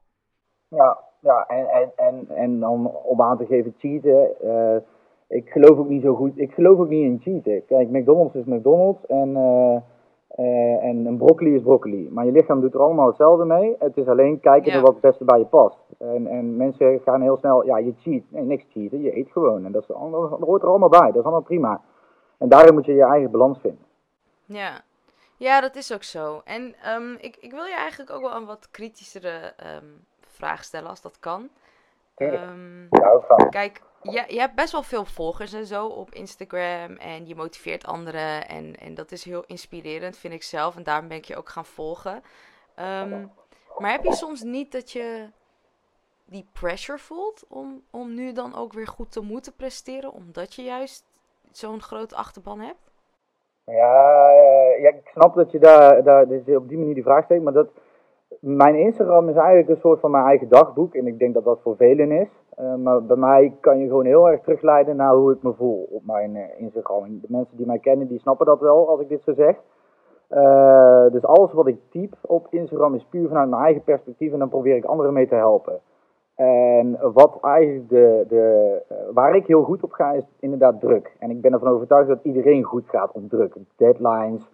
[0.69, 4.77] Ja, ja en, en, en, en om, om aan te geven cheaten, uh,
[5.29, 7.67] ik geloof ook niet zo goed, ik geloof ook niet in cheaten.
[7.67, 9.29] Kijk, McDonald's is McDonald's en...
[9.29, 9.77] Uh,
[10.39, 12.09] uh, en een broccoli is broccoli.
[12.11, 13.77] Maar je lichaam doet er allemaal hetzelfde mee.
[13.79, 15.79] Het is alleen kijken naar wat het beste bij je past.
[15.99, 18.23] En, en mensen gaan heel snel, ja, je cheat.
[18.29, 19.03] Nee, niks cheaten.
[19.03, 19.65] Je eet gewoon.
[19.65, 21.07] En dat, is, dat hoort er allemaal bij.
[21.07, 21.81] Dat is allemaal prima.
[22.39, 23.85] En daarin moet je je eigen balans vinden.
[24.45, 24.81] Ja,
[25.37, 26.41] ja dat is ook zo.
[26.45, 30.89] En um, ik, ik wil je eigenlijk ook wel een wat kritischere um, vraag stellen,
[30.89, 31.49] als dat kan.
[32.17, 33.49] Um, ja, ook van.
[33.51, 36.97] Kijk, ja, je hebt best wel veel volgers en zo op Instagram.
[36.97, 38.49] En je motiveert anderen.
[38.49, 40.77] En, en dat is heel inspirerend, vind ik zelf.
[40.77, 42.23] En daarom ben ik je ook gaan volgen.
[42.79, 43.33] Um,
[43.79, 45.29] maar heb je soms niet dat je
[46.25, 50.13] die pressure voelt om, om nu dan ook weer goed te moeten presteren?
[50.13, 51.05] Omdat je juist
[51.51, 52.93] zo'n grote achterban hebt?
[53.65, 57.03] Ja, eh, ja, ik snap dat je daar, daar dat je op die manier die
[57.03, 57.43] vraag stelt.
[57.43, 57.69] Maar dat,
[58.45, 60.95] mijn Instagram is eigenlijk een soort van mijn eigen dagboek.
[60.95, 62.29] En ik denk dat dat voor velen is.
[62.61, 65.89] Uh, maar bij mij kan je gewoon heel erg terugleiden naar hoe ik me voel
[65.91, 67.21] op mijn uh, Instagram.
[67.21, 69.57] De mensen die mij kennen, die snappen dat wel als ik dit zo zeg.
[70.31, 74.39] Uh, dus alles wat ik typ op Instagram is puur vanuit mijn eigen perspectief en
[74.39, 75.81] dan probeer ik anderen mee te helpen.
[76.35, 81.17] En wat eigenlijk de, de, waar ik heel goed op ga is inderdaad druk.
[81.19, 83.57] En ik ben ervan overtuigd dat iedereen goed gaat op druk.
[83.77, 84.51] Deadlines,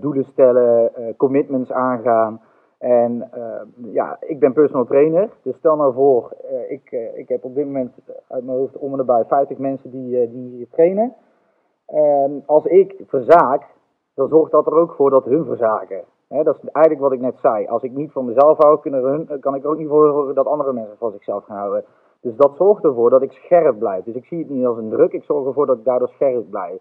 [0.00, 2.40] doelen stellen, commitments aangaan.
[2.82, 5.30] En uh, ja, ik ben personal trainer.
[5.42, 7.92] Dus stel nou voor, uh, ik, uh, ik heb op dit moment
[8.28, 11.14] uit mijn hoofd om en nabij 50 mensen die, die trainen.
[11.86, 13.66] En als ik verzaak,
[14.14, 16.04] dan zorgt dat er ook voor dat hun verzaken.
[16.28, 17.66] Dat is eigenlijk wat ik net zei.
[17.66, 20.96] Als ik niet van mezelf hou, hun, kan ik ook niet voor dat andere mensen
[20.98, 21.84] van zichzelf gaan houden.
[22.20, 24.04] Dus dat zorgt ervoor dat ik scherp blijf.
[24.04, 26.50] Dus ik zie het niet als een druk, ik zorg ervoor dat ik daardoor scherp
[26.50, 26.80] blijf.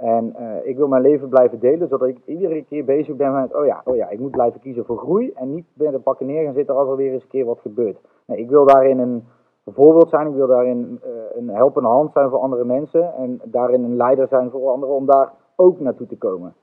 [0.00, 3.54] En uh, ik wil mijn leven blijven delen, zodat ik iedere keer bezig ben met,
[3.54, 6.26] oh ja, oh ja, ik moet blijven kiezen voor groei en niet bij de pakken
[6.26, 7.98] neer gaan zitten als er weer eens een keer wat gebeurt.
[8.26, 9.24] Nee, ik wil daarin een,
[9.66, 10.26] voorbeeld zijn.
[10.26, 13.14] Ik wil daarin uh, een helpende hand zijn voor andere mensen.
[13.14, 16.54] En daarin een leider zijn voor anderen om daar ook naartoe te komen.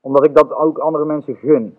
[0.00, 1.76] Omdat ik dat ook andere mensen gun.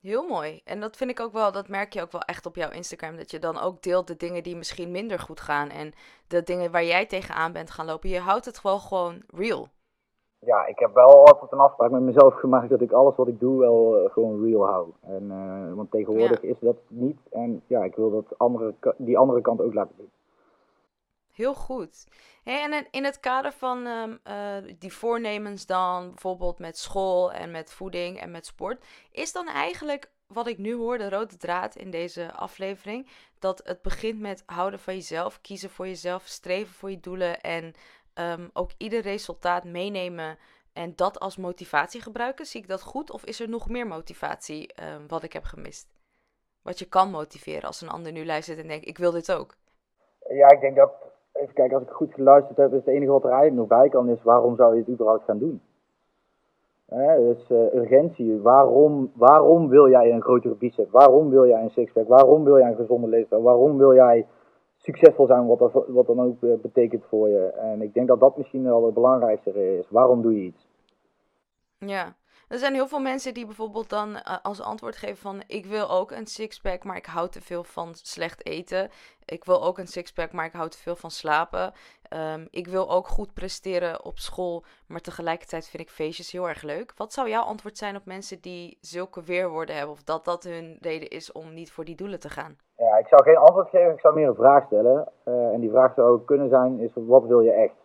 [0.00, 0.60] Heel mooi.
[0.64, 3.16] En dat vind ik ook wel, dat merk je ook wel echt op jouw Instagram.
[3.16, 5.68] Dat je dan ook deelt de dingen die misschien minder goed gaan.
[5.68, 5.92] En
[6.28, 8.08] de dingen waar jij tegenaan bent gaan lopen.
[8.08, 9.68] Je houdt het wel gewoon real.
[10.46, 13.40] Ja, ik heb wel altijd een afspraak met mezelf gemaakt dat ik alles wat ik
[13.40, 14.92] doe wel uh, gewoon real hou.
[15.00, 17.18] En, uh, want tegenwoordig is dat niet.
[17.30, 20.10] En ja, ik wil dat andere, die andere kant ook laten zien.
[21.32, 22.06] Heel goed.
[22.42, 27.50] Hey, en in het kader van um, uh, die voornemens dan, bijvoorbeeld met school en
[27.50, 31.76] met voeding en met sport, is dan eigenlijk wat ik nu hoor, de rode draad
[31.76, 36.90] in deze aflevering, dat het begint met houden van jezelf, kiezen voor jezelf, streven voor
[36.90, 37.74] je doelen en
[38.14, 40.38] um, ook ieder resultaat meenemen
[40.72, 42.46] en dat als motivatie gebruiken.
[42.46, 45.88] Zie ik dat goed of is er nog meer motivatie um, wat ik heb gemist?
[46.62, 49.54] Wat je kan motiveren als een ander nu luistert en denkt, ik wil dit ook.
[50.28, 50.92] Ja, ik denk dat
[51.32, 53.88] even kijken, als ik goed geluisterd heb, is het enige wat er eigenlijk nog bij
[53.88, 55.60] kan, is waarom zou je het überhaupt gaan doen?
[56.96, 60.90] dus uh, urgentie, waarom, waarom wil jij een grotere bicep?
[60.90, 62.08] Waarom wil jij een sixpack?
[62.08, 63.42] Waarom wil jij een gezonde leefstijl?
[63.42, 64.26] Waarom wil jij
[64.82, 67.46] succesvol zijn, wat, dat, wat dan ook uh, betekent voor je?
[67.46, 69.90] En ik denk dat dat misschien wel het belangrijkste is.
[69.90, 70.68] Waarom doe je iets?
[71.78, 72.14] Ja,
[72.50, 75.90] er zijn heel veel mensen die bijvoorbeeld dan uh, als antwoord geven van ik wil
[75.90, 78.90] ook een sixpack, maar ik hou te veel van slecht eten.
[79.24, 81.72] Ik wil ook een sixpack, maar ik hou te veel van slapen.
[82.34, 86.62] Um, ik wil ook goed presteren op school, maar tegelijkertijd vind ik feestjes heel erg
[86.62, 86.92] leuk.
[86.96, 90.78] Wat zou jouw antwoord zijn op mensen die zulke weerwoorden hebben of dat dat hun
[90.80, 92.56] reden is om niet voor die doelen te gaan?
[92.76, 95.12] Ja, ik zou geen antwoord geven, ik zou meer een vraag stellen.
[95.24, 97.79] Uh, en die vraag zou ook kunnen zijn, is wat wil je echt?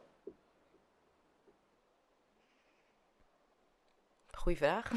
[4.46, 4.92] Goeie vraag.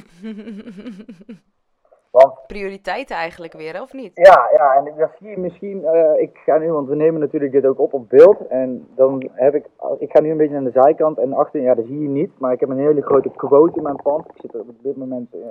[2.11, 4.11] Want, Prioriteiten eigenlijk weer, of niet?
[4.14, 5.80] Ja, ja, en dat zie je misschien.
[5.80, 8.46] Uh, ik ga nu, want we nemen natuurlijk dit ook op op beeld.
[8.46, 9.66] En dan heb ik.
[9.98, 12.38] Ik ga nu een beetje aan de zijkant en achter, ja, dat zie je niet.
[12.38, 14.26] Maar ik heb een hele grote quote in mijn pand.
[14.26, 15.42] Ik zit op dit moment uh,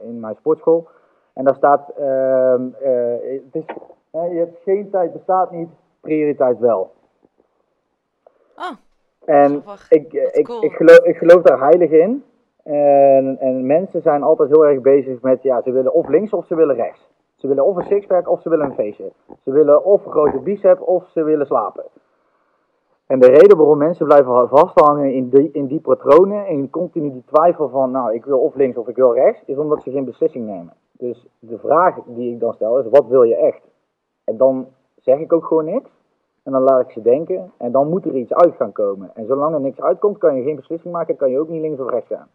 [0.00, 0.88] in mijn sportschool.
[1.34, 1.92] En daar staat.
[1.98, 2.54] Uh,
[3.42, 3.64] het is,
[4.10, 5.68] je hebt geen tijd, bestaat niet.
[6.00, 6.92] Prioriteit wel.
[8.56, 8.76] Oh.
[9.24, 10.64] En ik, ik, cool.
[10.64, 12.24] ik, geloof, ik geloof daar heilig in.
[12.64, 16.46] En, en mensen zijn altijd heel erg bezig met, ja, ze willen of links of
[16.46, 17.08] ze willen rechts.
[17.36, 19.12] Ze willen of een sixpack of ze willen een feestje.
[19.42, 21.84] Ze willen of een grote bicep of ze willen slapen.
[23.06, 27.24] En de reden waarom mensen blijven vasthangen in die, in die patronen, in continu die
[27.26, 30.04] twijfel van, nou, ik wil of links of ik wil rechts, is omdat ze geen
[30.04, 30.72] beslissing nemen.
[30.92, 33.62] Dus de vraag die ik dan stel is, wat wil je echt?
[34.24, 34.66] En dan
[35.00, 35.90] zeg ik ook gewoon niks.
[36.42, 37.52] En dan laat ik ze denken.
[37.56, 39.10] En dan moet er iets uit gaan komen.
[39.14, 41.80] En zolang er niks uitkomt, kan je geen beslissing maken, kan je ook niet links
[41.80, 42.28] of rechts gaan.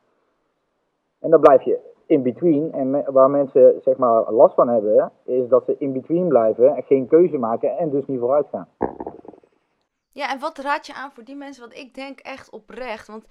[1.20, 2.72] En dan blijf je in between.
[2.72, 6.84] En waar mensen zeg maar last van hebben, is dat ze in between blijven en
[6.84, 8.68] geen keuze maken en dus niet vooruit gaan.
[10.12, 11.62] Ja, en wat raad je aan voor die mensen?
[11.62, 13.08] Want ik denk echt oprecht.
[13.08, 13.26] Want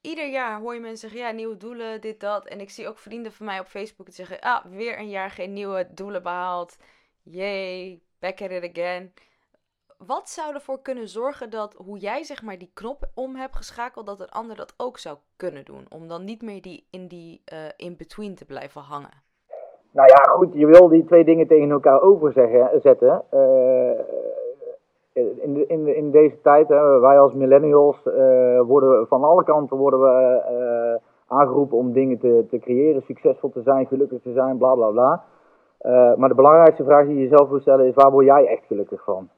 [0.00, 2.46] ieder jaar hoor je mensen zeggen: ja, nieuwe doelen, dit, dat.
[2.46, 5.30] En ik zie ook vrienden van mij op Facebook die zeggen: ah, weer een jaar
[5.30, 6.76] geen nieuwe doelen behaald.
[7.22, 9.12] Yay, back at it again
[9.98, 14.06] wat zou ervoor kunnen zorgen dat hoe jij zeg maar die knop om hebt geschakeld,
[14.06, 15.86] dat een ander dat ook zou kunnen doen?
[15.90, 19.22] Om dan niet meer die, in die uh, in-between te blijven hangen.
[19.90, 23.24] Nou ja, goed, je wil die twee dingen tegen elkaar overzetten.
[23.32, 23.98] Uh,
[25.12, 29.44] in, de, in, de, in deze tijd, hè, wij als millennials, uh, worden van alle
[29.44, 34.58] kanten worden we aangeroepen om dingen te, te creëren, succesvol te zijn, gelukkig te zijn,
[34.58, 35.24] bla bla bla.
[36.16, 39.04] maar de belangrijkste vraag die je jezelf moet stellen is: waar word jij echt gelukkig
[39.04, 39.28] van?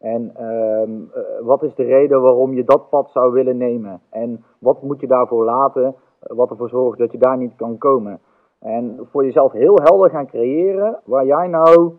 [0.00, 4.00] En uh, wat is de reden waarom je dat pad zou willen nemen?
[4.10, 8.20] En wat moet je daarvoor laten, wat ervoor zorgt dat je daar niet kan komen?
[8.60, 11.92] En voor jezelf heel helder gaan creëren waar jij nou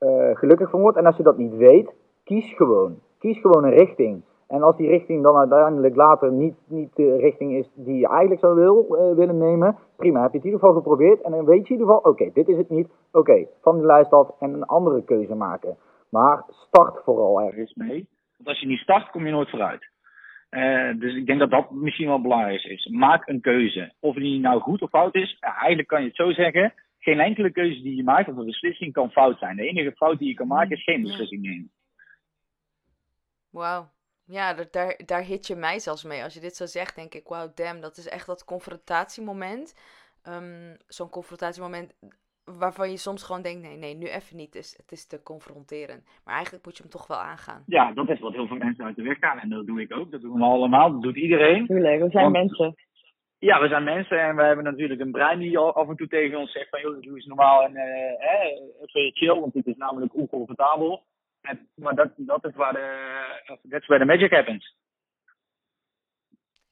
[0.00, 0.96] uh, gelukkig van wordt.
[0.96, 2.98] En als je dat niet weet, kies gewoon.
[3.18, 4.22] Kies gewoon een richting.
[4.46, 8.40] En als die richting dan uiteindelijk later niet, niet de richting is die je eigenlijk
[8.40, 11.20] zou wil, willen nemen, prima, heb je het in ieder geval geprobeerd.
[11.20, 12.88] En dan weet je in ieder geval, oké, dit is het niet.
[13.12, 15.76] Oké, van die lijst af en een andere keuze maken.
[16.10, 18.08] Maar start vooral ergens mee.
[18.36, 19.90] Want als je niet start, kom je nooit vooruit.
[20.50, 22.86] Uh, dus ik denk dat dat misschien wel belangrijk is.
[22.86, 23.92] Maak een keuze.
[24.00, 26.74] Of die nou goed of fout is, eigenlijk kan je het zo zeggen.
[26.98, 29.56] Geen enkele keuze die je maakt of een beslissing kan fout zijn.
[29.56, 31.70] De enige fout die je kan maken is geen beslissing nemen.
[33.50, 33.90] Wauw.
[34.24, 36.22] Ja, daar, daar hit je mij zelfs mee.
[36.22, 39.74] Als je dit zo zegt, denk ik, wauw, damn, dat is echt dat confrontatiemoment.
[40.28, 41.94] Um, Zo'n confrontatiemoment
[42.58, 44.52] waarvan je soms gewoon denkt, nee, nee, nu even niet.
[44.52, 46.04] Dus het is te confronterend.
[46.24, 47.62] Maar eigenlijk moet je hem toch wel aangaan.
[47.66, 49.38] Ja, dat is wat heel veel mensen uit de weg gaan.
[49.38, 50.10] En dat doe ik ook.
[50.10, 50.92] Dat doen we allemaal.
[50.92, 51.66] Dat doet iedereen.
[51.66, 52.74] Tuurlijk, we zijn mensen.
[53.38, 56.38] Ja, we zijn mensen en we hebben natuurlijk een brein die af en toe tegen
[56.38, 60.14] ons zegt van joh, doe eens normaal en uh, even chill, want dit is namelijk
[60.14, 61.04] oncomfortabel.
[61.40, 64.76] En, maar dat, dat is waar de, that's where the magic happens.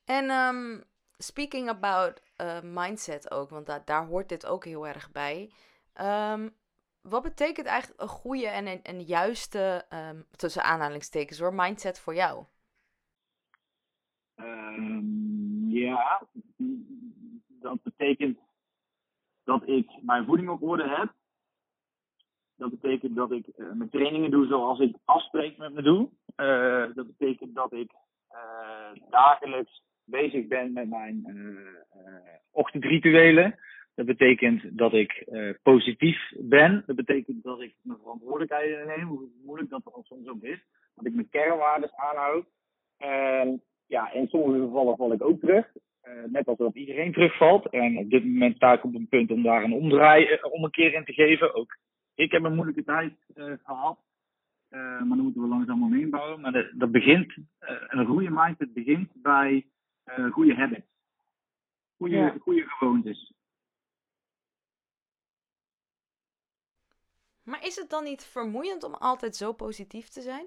[0.04, 0.84] En um,
[1.18, 5.50] speaking about uh, mindset ook, want da daar hoort dit ook heel erg bij.
[6.00, 6.54] Um,
[7.00, 12.44] wat betekent eigenlijk een goede en een, juiste, um, tussen aanhalingstekens hoor, mindset voor jou?
[15.68, 16.26] ja,
[17.46, 18.38] dat betekent
[19.44, 21.12] dat ik mijn voeding op orde heb.
[22.56, 26.10] Dat betekent dat ik uh, mijn trainingen doe zoals ik afspreek met me doe.
[26.36, 27.92] Uh, dat betekent dat ik
[29.10, 31.24] dagelijks bezig ben met mijn
[32.50, 33.58] ochtendrituelen.
[33.94, 35.26] Dat betekent dat ik
[35.62, 36.82] positief ben.
[36.86, 40.64] Dat betekent dat ik mijn verantwoordelijkheden neem, hoe moeilijk dat er soms ook is.
[40.94, 42.46] Dat ik mijn kernwaarden aanhoud.
[42.96, 45.66] En ja, in sommige gevallen val ik ook terug.
[46.04, 47.68] Uh, net als dat iedereen terugvalt.
[47.68, 50.64] En op dit moment sta ik op een punt om daar een omdraai, uh, om
[50.64, 51.54] een keer in te geven.
[51.54, 51.76] Ook
[52.14, 53.98] ik heb een moeilijke tijd uh, gehad.
[54.70, 56.40] maar dan moeten we langzaam omheen bouwen.
[56.40, 57.36] Maar de, dat begint,
[57.88, 59.66] een goede mindset begint bij
[60.30, 60.86] goede habits.
[61.96, 62.36] Goede, ja.
[62.40, 63.34] goede gewoontes.
[67.42, 70.46] Maar is het dan niet vermoeiend om altijd zo positief te zijn?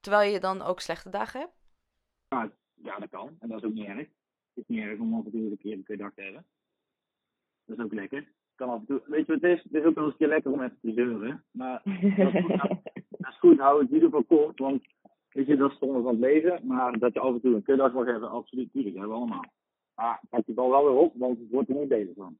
[0.00, 1.54] Terwijl je dan ook slechte dagen hebt?
[2.28, 3.36] Ja, ja, dat kan.
[3.38, 3.98] En dat is ook niet erg.
[3.98, 4.08] Het
[4.54, 6.46] is niet erg om af en toe een keer een kutdag te hebben.
[7.64, 8.28] Dat is ook lekker.
[8.54, 9.62] Kan af en toe, weet je wat het is?
[9.62, 11.44] Het is ook wel eens een keer lekker om even te zeuren.
[11.50, 11.82] Maar
[12.16, 12.58] dat is goed,
[13.10, 14.58] dat is goed hou het in ieder geval kort.
[14.58, 14.86] Want
[15.36, 16.60] weet je, dat is zonde van het leven.
[16.66, 18.72] Maar dat je af en toe een kutdag mag hebben, absoluut.
[18.72, 19.44] Tuurlijk, hebben we allemaal.
[19.94, 22.38] Maar pak je bal wel weer op, want het wordt er niet beter van.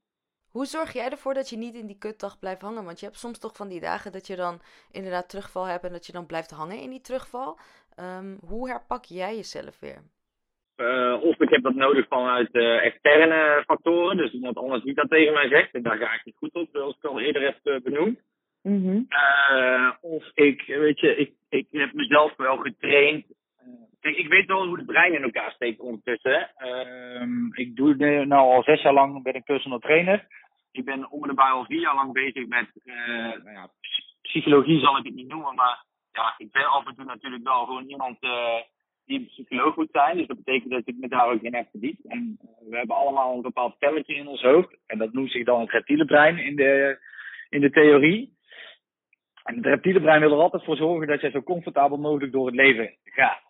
[0.51, 2.85] Hoe zorg jij ervoor dat je niet in die kutdag blijft hangen?
[2.85, 4.59] Want je hebt soms toch van die dagen dat je dan
[4.91, 7.57] inderdaad terugval hebt en dat je dan blijft hangen in die terugval.
[7.99, 10.01] Um, hoe herpak jij jezelf weer?
[10.77, 15.09] Uh, of ik heb dat nodig vanuit uh, externe factoren, dus iemand anders niet dat
[15.09, 15.73] tegen mij zegt.
[15.73, 18.19] En daar ga ik niet goed op, zoals ik al eerder heb uh, benoemd.
[18.67, 19.07] Mm -hmm.
[20.01, 23.25] of ik, weet je, ik, ik heb mezelf wel getraind.
[23.99, 26.49] Kijk, ik weet wel hoe het brein in elkaar steekt ondertussen.
[26.55, 30.27] Ehm, ik doe nu nou al zes jaar lang, ben ik personal trainer.
[30.71, 33.69] Ik ben nabij al vier jaar lang bezig met, nou ja,
[34.21, 37.65] psychologie zal ik het niet noemen, maar ja, ik ben af en toe natuurlijk wel
[37.65, 38.19] gewoon iemand
[39.07, 40.17] die een psycholoog moet zijn.
[40.17, 42.05] Dus dat betekent dat ik me daar ook in heb verdiend.
[42.07, 42.37] En
[42.69, 44.77] we hebben allemaal een bepaald spelletje in ons hoofd.
[44.85, 46.99] En dat noemt zich dan het reptiele brein in de,
[47.49, 48.36] in de theorie.
[49.47, 52.45] En het reptiele brein wil er altijd voor zorgen dat jij zo comfortabel mogelijk door
[52.45, 53.41] het leven gaat.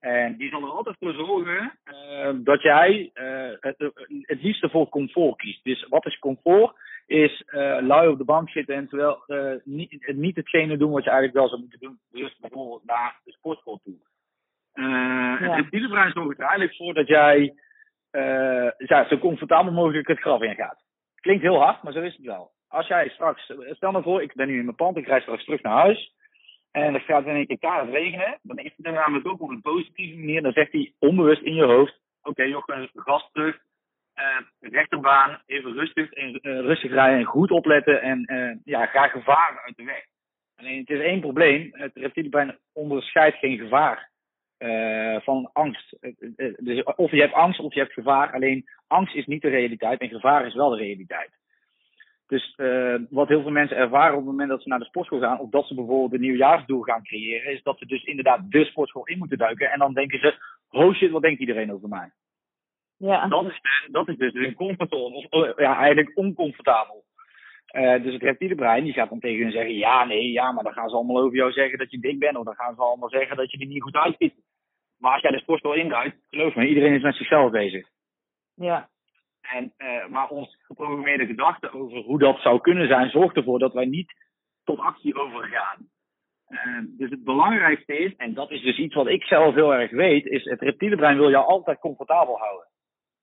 [0.00, 4.88] En die zal er altijd voor zorgen uh, dat jij uh, het, het liefste voor
[4.88, 5.64] comfort kiest.
[5.64, 6.76] Dus wat is comfort?
[7.06, 9.22] Is uh, lui op de bank zitten en terwijl
[9.64, 11.98] niet, niet hetgene doen wat je eigenlijk wel zou moeten doen.
[12.10, 13.94] Dus bijvoorbeeld naar de sportschool toe.
[14.74, 15.36] Ja.
[15.38, 17.54] Het reptiele brein zorgt er eigenlijk voor dat jij
[18.78, 20.85] ja, zo comfortabel mogelijk het graf ingaat.
[21.26, 22.50] Klinkt heel hard, maar zo is het wel.
[22.68, 25.44] Als jij straks, stel nou voor, ik ben nu in mijn pand, ik rijd straks
[25.44, 26.14] terug naar huis.
[26.70, 28.38] En er gaat in een keer kaart regenen.
[28.42, 30.42] Dan is het namelijk ook op een positieve manier.
[30.42, 33.58] Dan zegt hij onbewust in je hoofd: Oké, okay, Jochen, gas terug.
[34.16, 38.02] Uh, rechterbaan, even rustig, en, uh, rustig rijden en goed opletten.
[38.02, 40.04] En ja, ga gevaren uit de weg.
[40.56, 44.10] Alleen het is één probleem: het reptiele onderscheidt geen gevaar
[44.58, 45.96] uh, van angst.
[46.56, 48.32] Dus of je hebt angst of je hebt gevaar.
[48.32, 51.30] Alleen angst is niet de realiteit en gevaar is wel de realiteit.
[52.26, 55.20] Dus uh, wat heel veel mensen ervaren op het moment dat ze naar de sportschool
[55.20, 58.64] gaan, of dat ze bijvoorbeeld een nieuwjaarsdoel gaan creëren, is dat ze dus inderdaad de
[58.64, 59.70] sportschool in moeten duiken.
[59.70, 60.34] En dan denken ze,
[60.70, 62.10] oh shit, wat denkt iedereen over mij?
[62.96, 63.26] Ja.
[63.28, 67.04] Dat is, dat is dus een comfortabel, of ja, eigenlijk oncomfortabel.
[67.76, 70.64] Uh, dus het reptiele brein die gaat dan tegen hun zeggen: ja, nee, ja, maar
[70.64, 72.36] dan gaan ze allemaal over jou zeggen dat je dik bent.
[72.36, 74.34] Of dan gaan ze allemaal zeggen dat je er niet goed uitziet.
[74.98, 77.88] Maar als jij de sportschool induikt, geloof me, iedereen is met zichzelf bezig.
[78.54, 78.88] Ja.
[79.40, 83.72] En, uh, maar ons geprogrammeerde gedachte over hoe dat zou kunnen zijn, zorgt ervoor dat
[83.72, 84.12] wij niet
[84.64, 85.88] tot actie overgaan.
[86.48, 89.90] Uh, dus het belangrijkste is, en dat is dus iets wat ik zelf heel erg
[89.90, 92.68] weet, is het reptiele brein wil jou altijd comfortabel houden.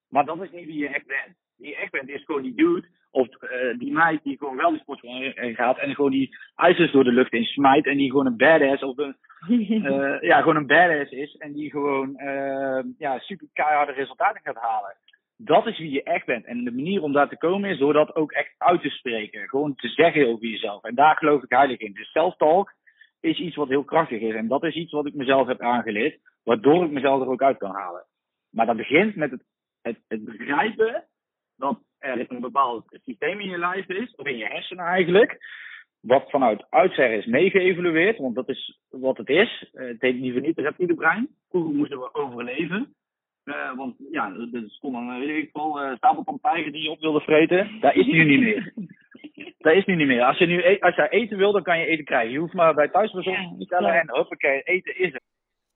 [0.09, 1.37] Maar dat is niet wie je echt bent.
[1.57, 4.69] Wie je echt bent is gewoon die dude of uh, die meid die gewoon wel
[4.69, 8.09] die sportschool in gaat en gewoon die ijzers door de lucht in smijt en die
[8.09, 9.15] gewoon een badass of een,
[9.49, 14.55] uh, ja, gewoon een badass is en die gewoon uh, ja, super keiharde resultaten gaat
[14.55, 14.95] halen.
[15.37, 16.45] Dat is wie je echt bent.
[16.45, 19.49] En de manier om daar te komen is door dat ook echt uit te spreken.
[19.49, 20.83] Gewoon te zeggen over jezelf.
[20.83, 21.93] En daar geloof ik heilig in.
[21.93, 22.73] Dus self-talk
[23.19, 24.33] is iets wat heel krachtig is.
[24.33, 26.19] En dat is iets wat ik mezelf heb aangeleerd.
[26.43, 28.05] Waardoor ik mezelf er ook uit kan halen.
[28.49, 29.43] Maar dat begint met het,
[29.81, 31.03] het, het begrijpen
[31.57, 35.37] dat er een bepaald systeem in je lijf is, of in je hersenen eigenlijk,
[35.99, 39.69] wat vanuit uitzeg is meegeëvalueerd, want dat is wat het is.
[39.73, 41.27] Uh, het heet liever niet het reptiele brein.
[41.49, 42.95] Vroeger moesten we overleven.
[43.45, 46.39] Uh, want ja, er stonden, weet ik veel, uh, stapel
[46.71, 47.79] die je op wilde vreten.
[47.79, 48.73] Daar is nu niet meer.
[49.57, 50.23] Dat is nu niet meer.
[50.23, 52.31] Als je nu e als jij eten wil, dan kan je eten krijgen.
[52.31, 55.21] Je hoeft maar bij thuisbezorging te bestellen en hoppakee, eten is het.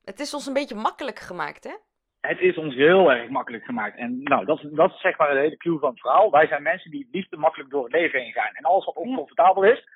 [0.04, 1.74] Het is ons een beetje makkelijk gemaakt, hè?
[2.20, 3.96] Het is ons heel erg makkelijk gemaakt.
[3.96, 6.30] En nou, dat, dat is zeg maar de hele clue van het verhaal.
[6.30, 8.54] Wij zijn mensen die het liefst makkelijk door het leven heen gaan.
[8.54, 9.88] En alles wat oncomfortabel is,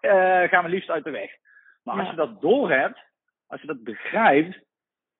[0.00, 1.30] uh, gaan we liefst uit de weg.
[1.82, 2.98] Maar als je dat doorhebt,
[3.46, 4.58] als je dat begrijpt,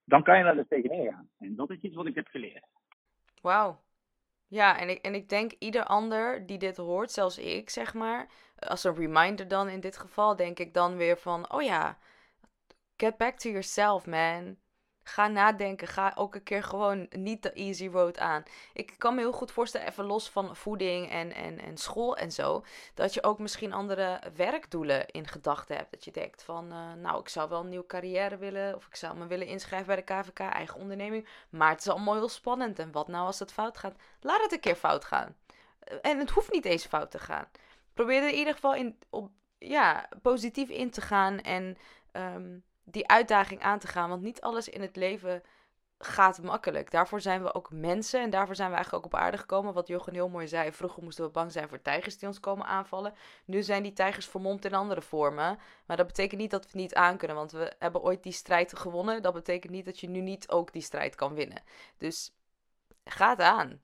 [0.05, 1.29] dan kan je daar dus tegenin gaan.
[1.39, 2.65] En dat is iets wat ik heb geleerd.
[3.43, 3.81] Wauw.
[4.47, 8.29] Ja, en ik, en ik denk ieder ander die dit hoort, zelfs ik zeg maar,
[8.59, 11.99] als een reminder dan in dit geval, denk ik dan weer van, oh ja,
[12.97, 14.57] get back to yourself, man.
[15.09, 15.89] Ga nadenken.
[15.89, 18.43] Ga ook een keer gewoon niet de easy road aan.
[18.73, 22.33] Ik kan me heel goed voorstellen, even los van voeding en, en, en school en
[22.33, 22.65] zo.
[22.95, 25.91] Dat je ook misschien andere werkdoelen in gedachten hebt.
[25.91, 28.75] Dat je denkt van, uh, nou, ik zou wel een nieuwe carrière willen.
[28.75, 31.29] Of ik zou me willen inschrijven bij de KVK, eigen onderneming.
[31.51, 32.79] Maar het is allemaal heel spannend.
[32.79, 33.97] En wat nou als het fout gaat?
[34.21, 35.37] Laat het een keer fout gaan.
[36.03, 37.49] En het hoeft niet eens fout te gaan.
[37.95, 41.41] Probeer er in ieder geval in, op, ja, positief in te gaan.
[41.41, 41.77] En
[42.13, 44.09] um, die uitdaging aan te gaan.
[44.09, 45.43] Want niet alles in het leven
[45.99, 46.91] gaat makkelijk.
[46.91, 49.75] Daarvoor zijn we ook mensen en daarvoor zijn we eigenlijk ook op aarde gekomen.
[49.75, 52.67] Wat Jochen heel mooi zei, vroeger moesten we bang zijn voor tijgers die ons komen
[52.67, 53.13] aanvallen.
[53.45, 55.59] Nu zijn die tijgers vermomd in andere vormen.
[55.87, 58.79] Maar dat betekent niet dat we niet aan kunnen, want we hebben ooit die strijd
[58.79, 59.23] gewonnen.
[59.23, 61.63] Dat betekent niet dat je nu niet ook die strijd kan winnen.
[61.99, 62.35] Dus
[63.05, 63.81] ga het aan.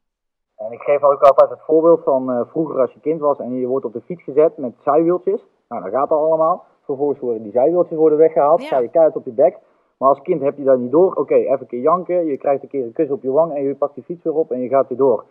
[0.57, 3.55] En ik geef ook altijd het voorbeeld van uh, vroeger als je kind was en
[3.55, 5.41] je wordt op de fiets gezet met zijwieltjes.
[5.69, 6.67] Nou, dan gaat dat allemaal.
[6.85, 8.67] Vervolgens worden die zijwieltjes worden weggehaald, ja.
[8.67, 9.59] sta je keihard op je bek.
[9.99, 11.15] Maar als kind heb je dat niet door.
[11.15, 13.63] Oké, even een keer janken, je krijgt een keer een kus op je wang en
[13.63, 15.25] je pakt die fiets weer op en je gaat weer door.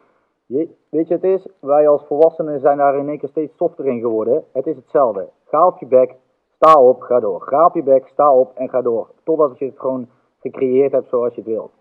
[0.46, 3.86] Je, weet je, het is, wij als volwassenen zijn daar in één keer steeds softer
[3.86, 4.46] in geworden.
[4.54, 5.30] Het is hetzelfde.
[5.46, 6.16] Ga op je bek,
[6.56, 7.42] sta op, ga door.
[7.42, 9.10] Ga op je bek, sta op en ga door.
[9.24, 11.72] Totdat je het gewoon gecreëerd hebt zoals je het wilt.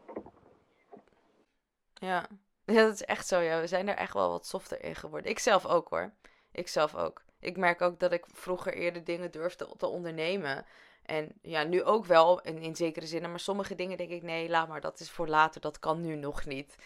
[1.93, 2.27] Ja,
[2.65, 3.39] ja dat is echt zo.
[3.39, 3.61] Ja.
[3.61, 5.31] We zijn er echt wel wat softer in geworden.
[5.31, 6.13] Ik zelf ook hoor.
[6.53, 10.65] Ik zelf ook ik merk ook dat ik vroeger eerder dingen durfde te ondernemen.
[11.07, 13.31] En ja, nu ook wel in, in zekere zin.
[13.31, 16.17] Maar sommige dingen denk ik, nee, laat maar, dat is voor later, dat kan nu
[16.17, 16.77] nog niet.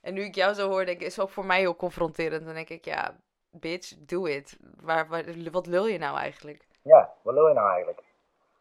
[0.00, 2.44] En nu ik jou zo hoor, denk ik, is ook voor mij heel confronterend.
[2.44, 3.16] Dan denk ik, ja,
[3.50, 4.58] bitch, do it.
[4.82, 6.66] Waar, waar, wat lul je nou eigenlijk?
[6.82, 8.02] Ja, wat lul je nou eigenlijk?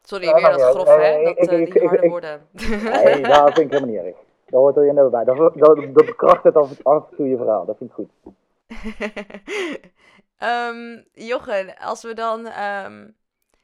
[0.01, 1.23] Sorry, weer dat grof, hè?
[1.23, 2.47] Dat, ik, uh, die ik, harde woorden.
[3.03, 4.15] Nee, dat vind ik helemaal niet erg.
[4.45, 5.23] Dat hoort er je net bij.
[5.23, 7.65] Dat, dat, dat bekracht het af, af en toe je verhaal.
[7.65, 8.10] Dat vind ik goed.
[10.43, 13.15] Um, Jochen, als we dan um,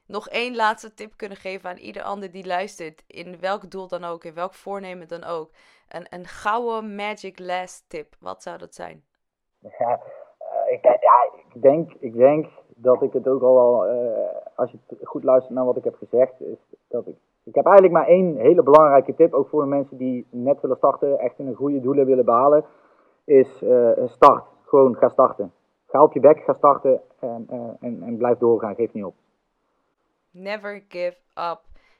[0.07, 4.03] nog één laatste tip kunnen geven aan ieder ander die luistert, in welk doel dan
[4.03, 5.49] ook, in welk voornemen dan ook,
[5.89, 9.03] een, een gouden magic last tip, wat zou dat zijn?
[9.59, 9.99] Ja,
[10.39, 10.85] uh, ik,
[11.53, 15.55] ik, denk, ik denk dat ik het ook al wel, uh, als je goed luistert
[15.55, 16.57] naar wat ik heb gezegd, is
[16.87, 20.27] dat ik, ik heb eigenlijk maar één hele belangrijke tip, ook voor de mensen die
[20.29, 22.65] net willen starten, echt een goede doelen willen behalen,
[23.23, 24.45] is uh, start.
[24.65, 25.53] Gewoon ga starten
[25.93, 29.15] ga op je bek, ga starten en, uh, en, en blijf doorgaan, geef niet op.
[30.31, 31.59] Never give up.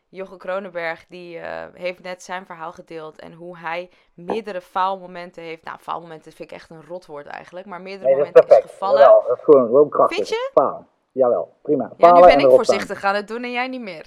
[0.10, 5.64] Jochem Kronenberg die uh, heeft net zijn verhaal gedeeld en hoe hij meerdere faalmomenten heeft.
[5.64, 9.00] Nou, faalmomenten vind ik echt een rotwoord eigenlijk, maar meerdere nee, momenten is, is gevallen.
[9.00, 10.16] Jawel, dat is gewoon, gewoon krachtig.
[10.16, 10.50] Vind je?
[10.54, 10.88] Falen.
[11.12, 11.92] Jawel, prima.
[11.98, 14.06] Falen ja, nu ben ik voorzichtig aan het doen en jij niet meer.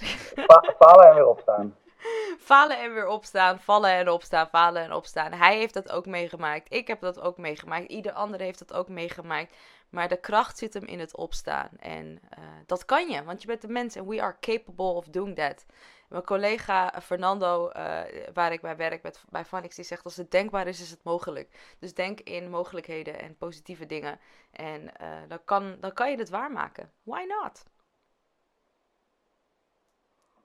[0.79, 1.75] falen en weer opstaan.
[2.49, 5.31] Falen en weer opstaan, vallen en opstaan, falen en opstaan.
[5.31, 6.73] Hij heeft dat ook meegemaakt.
[6.73, 7.85] Ik heb dat ook meegemaakt.
[7.85, 9.55] Ieder ander heeft dat ook meegemaakt.
[9.89, 11.69] Maar de kracht zit hem in het opstaan.
[11.79, 15.05] En uh, dat kan je, want je bent een mens en we are capable of
[15.05, 15.65] doing that.
[16.07, 18.01] Mijn collega Fernando, uh,
[18.33, 21.03] waar ik bij werk met, bij Vanix, die zegt als het denkbaar is, is het
[21.03, 21.75] mogelijk.
[21.79, 24.19] Dus denk in mogelijkheden en positieve dingen.
[24.51, 26.91] En uh, dan, kan, dan kan je het waarmaken.
[27.03, 27.63] Why not?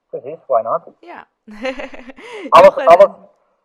[0.06, 0.82] Precies, why not?
[1.00, 1.26] Ja.
[2.48, 3.16] alles, alles...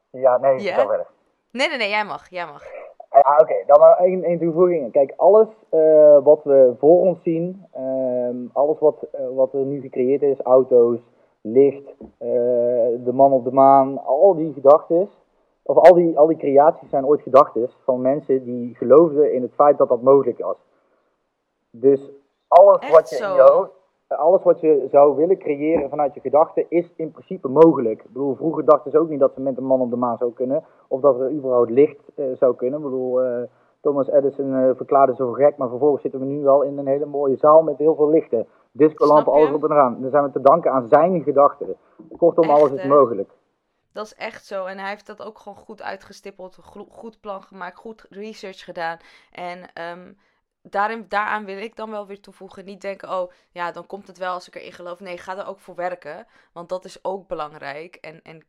[0.10, 0.76] Ja, nee, yeah?
[0.76, 1.08] verder.
[1.52, 2.64] Nee, nee, nee, jij mag, jij mag.
[3.28, 3.42] Ja, oké.
[3.42, 3.64] Okay.
[3.66, 4.92] Dan één, één toevoeging.
[4.92, 9.82] Kijk, alles uh, wat we voor ons zien, uh, alles wat, uh, wat er nu
[9.82, 11.00] gecreëerd is, auto's,
[11.42, 12.28] licht, eh,
[13.04, 15.10] de man op de maan, al die gedachten,
[15.64, 19.54] of al die, al die creaties zijn ooit gedachten van mensen die geloofden in het
[19.54, 20.58] feit dat dat mogelijk was.
[21.70, 22.12] Dus
[22.48, 23.72] alles Echt wat je in je hoofd,
[24.08, 28.04] alles wat je zou willen creëren vanuit je gedachten is in principe mogelijk.
[28.04, 30.18] Ik bedoel, vroeger dachten ze ook niet dat ze met een man op de maan
[30.18, 30.64] zou kunnen.
[30.88, 32.80] Of dat er überhaupt licht uh, zou kunnen.
[32.80, 33.44] Ik bedoel, uh,
[33.82, 37.06] Thomas Edison uh, verklaarde zo gek, maar vervolgens zitten we nu wel in een hele
[37.06, 38.48] mooie zaal met heel veel lichten.
[38.72, 40.02] Discolampen, alles op en eraan.
[40.02, 41.76] Dan zijn we te danken aan zijn gedachten.
[42.18, 43.30] Kortom, Echt, alles is mogelijk.
[43.94, 44.66] Dat is echt zo.
[44.66, 46.58] En hij heeft dat ook gewoon goed uitgestippeld.
[46.90, 47.78] Goed plan gemaakt.
[47.78, 48.98] Goed research gedaan.
[49.32, 49.58] En
[49.98, 50.18] um,
[50.70, 52.66] daarin, daaraan wil ik dan wel weer toevoegen.
[52.66, 55.00] Niet denken, oh ja, dan komt het wel als ik erin geloof.
[55.00, 56.28] Nee, ga er ook voor werken.
[56.52, 57.96] Want dat is ook belangrijk.
[57.96, 58.46] En, en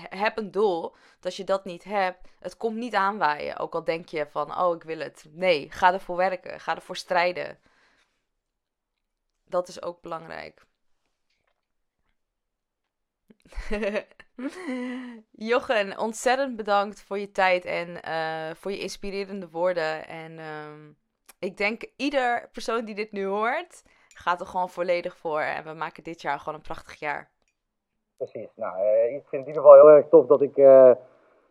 [0.00, 0.94] heb een doel.
[1.20, 3.56] Dat je dat niet hebt, het komt niet aanwaaien.
[3.56, 5.26] Ook al denk je van, oh ik wil het.
[5.30, 6.60] Nee, ga ervoor werken.
[6.60, 7.58] Ga ervoor strijden.
[9.48, 10.64] dat is ook belangrijk.
[15.30, 20.06] Jochen, ontzettend bedankt voor je tijd en eh, voor je inspirerende woorden.
[20.08, 20.92] En ehm,
[21.38, 25.40] ik denk ieder persoon die dit nu hoort, gaat er gewoon volledig voor.
[25.40, 27.30] En we maken dit jaar gewoon een prachtig jaar.
[28.16, 28.48] Precies.
[28.54, 30.90] Nou, uh, ik vind het in ieder geval heel erg tof dat ik uh,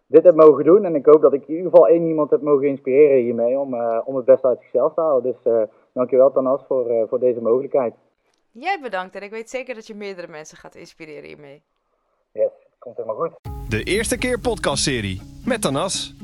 [0.06, 0.86] dit heb mogen doen.
[0.86, 3.82] En ik hoop dat ik in ieder geval één iemand heb mogen inspireren hiermee om,
[3.82, 5.24] om het beste uit zichzelf te halen.
[5.24, 7.94] Dus dankjewel Tanas voor, voor deze mogelijkheid.
[8.52, 11.64] Jij bedankt en ik weet zeker dat je meerdere mensen gaat inspireren hiermee.
[12.32, 13.34] Yes, komt helemaal goed.
[13.70, 16.16] De eerste keer podcastserie met Tanas.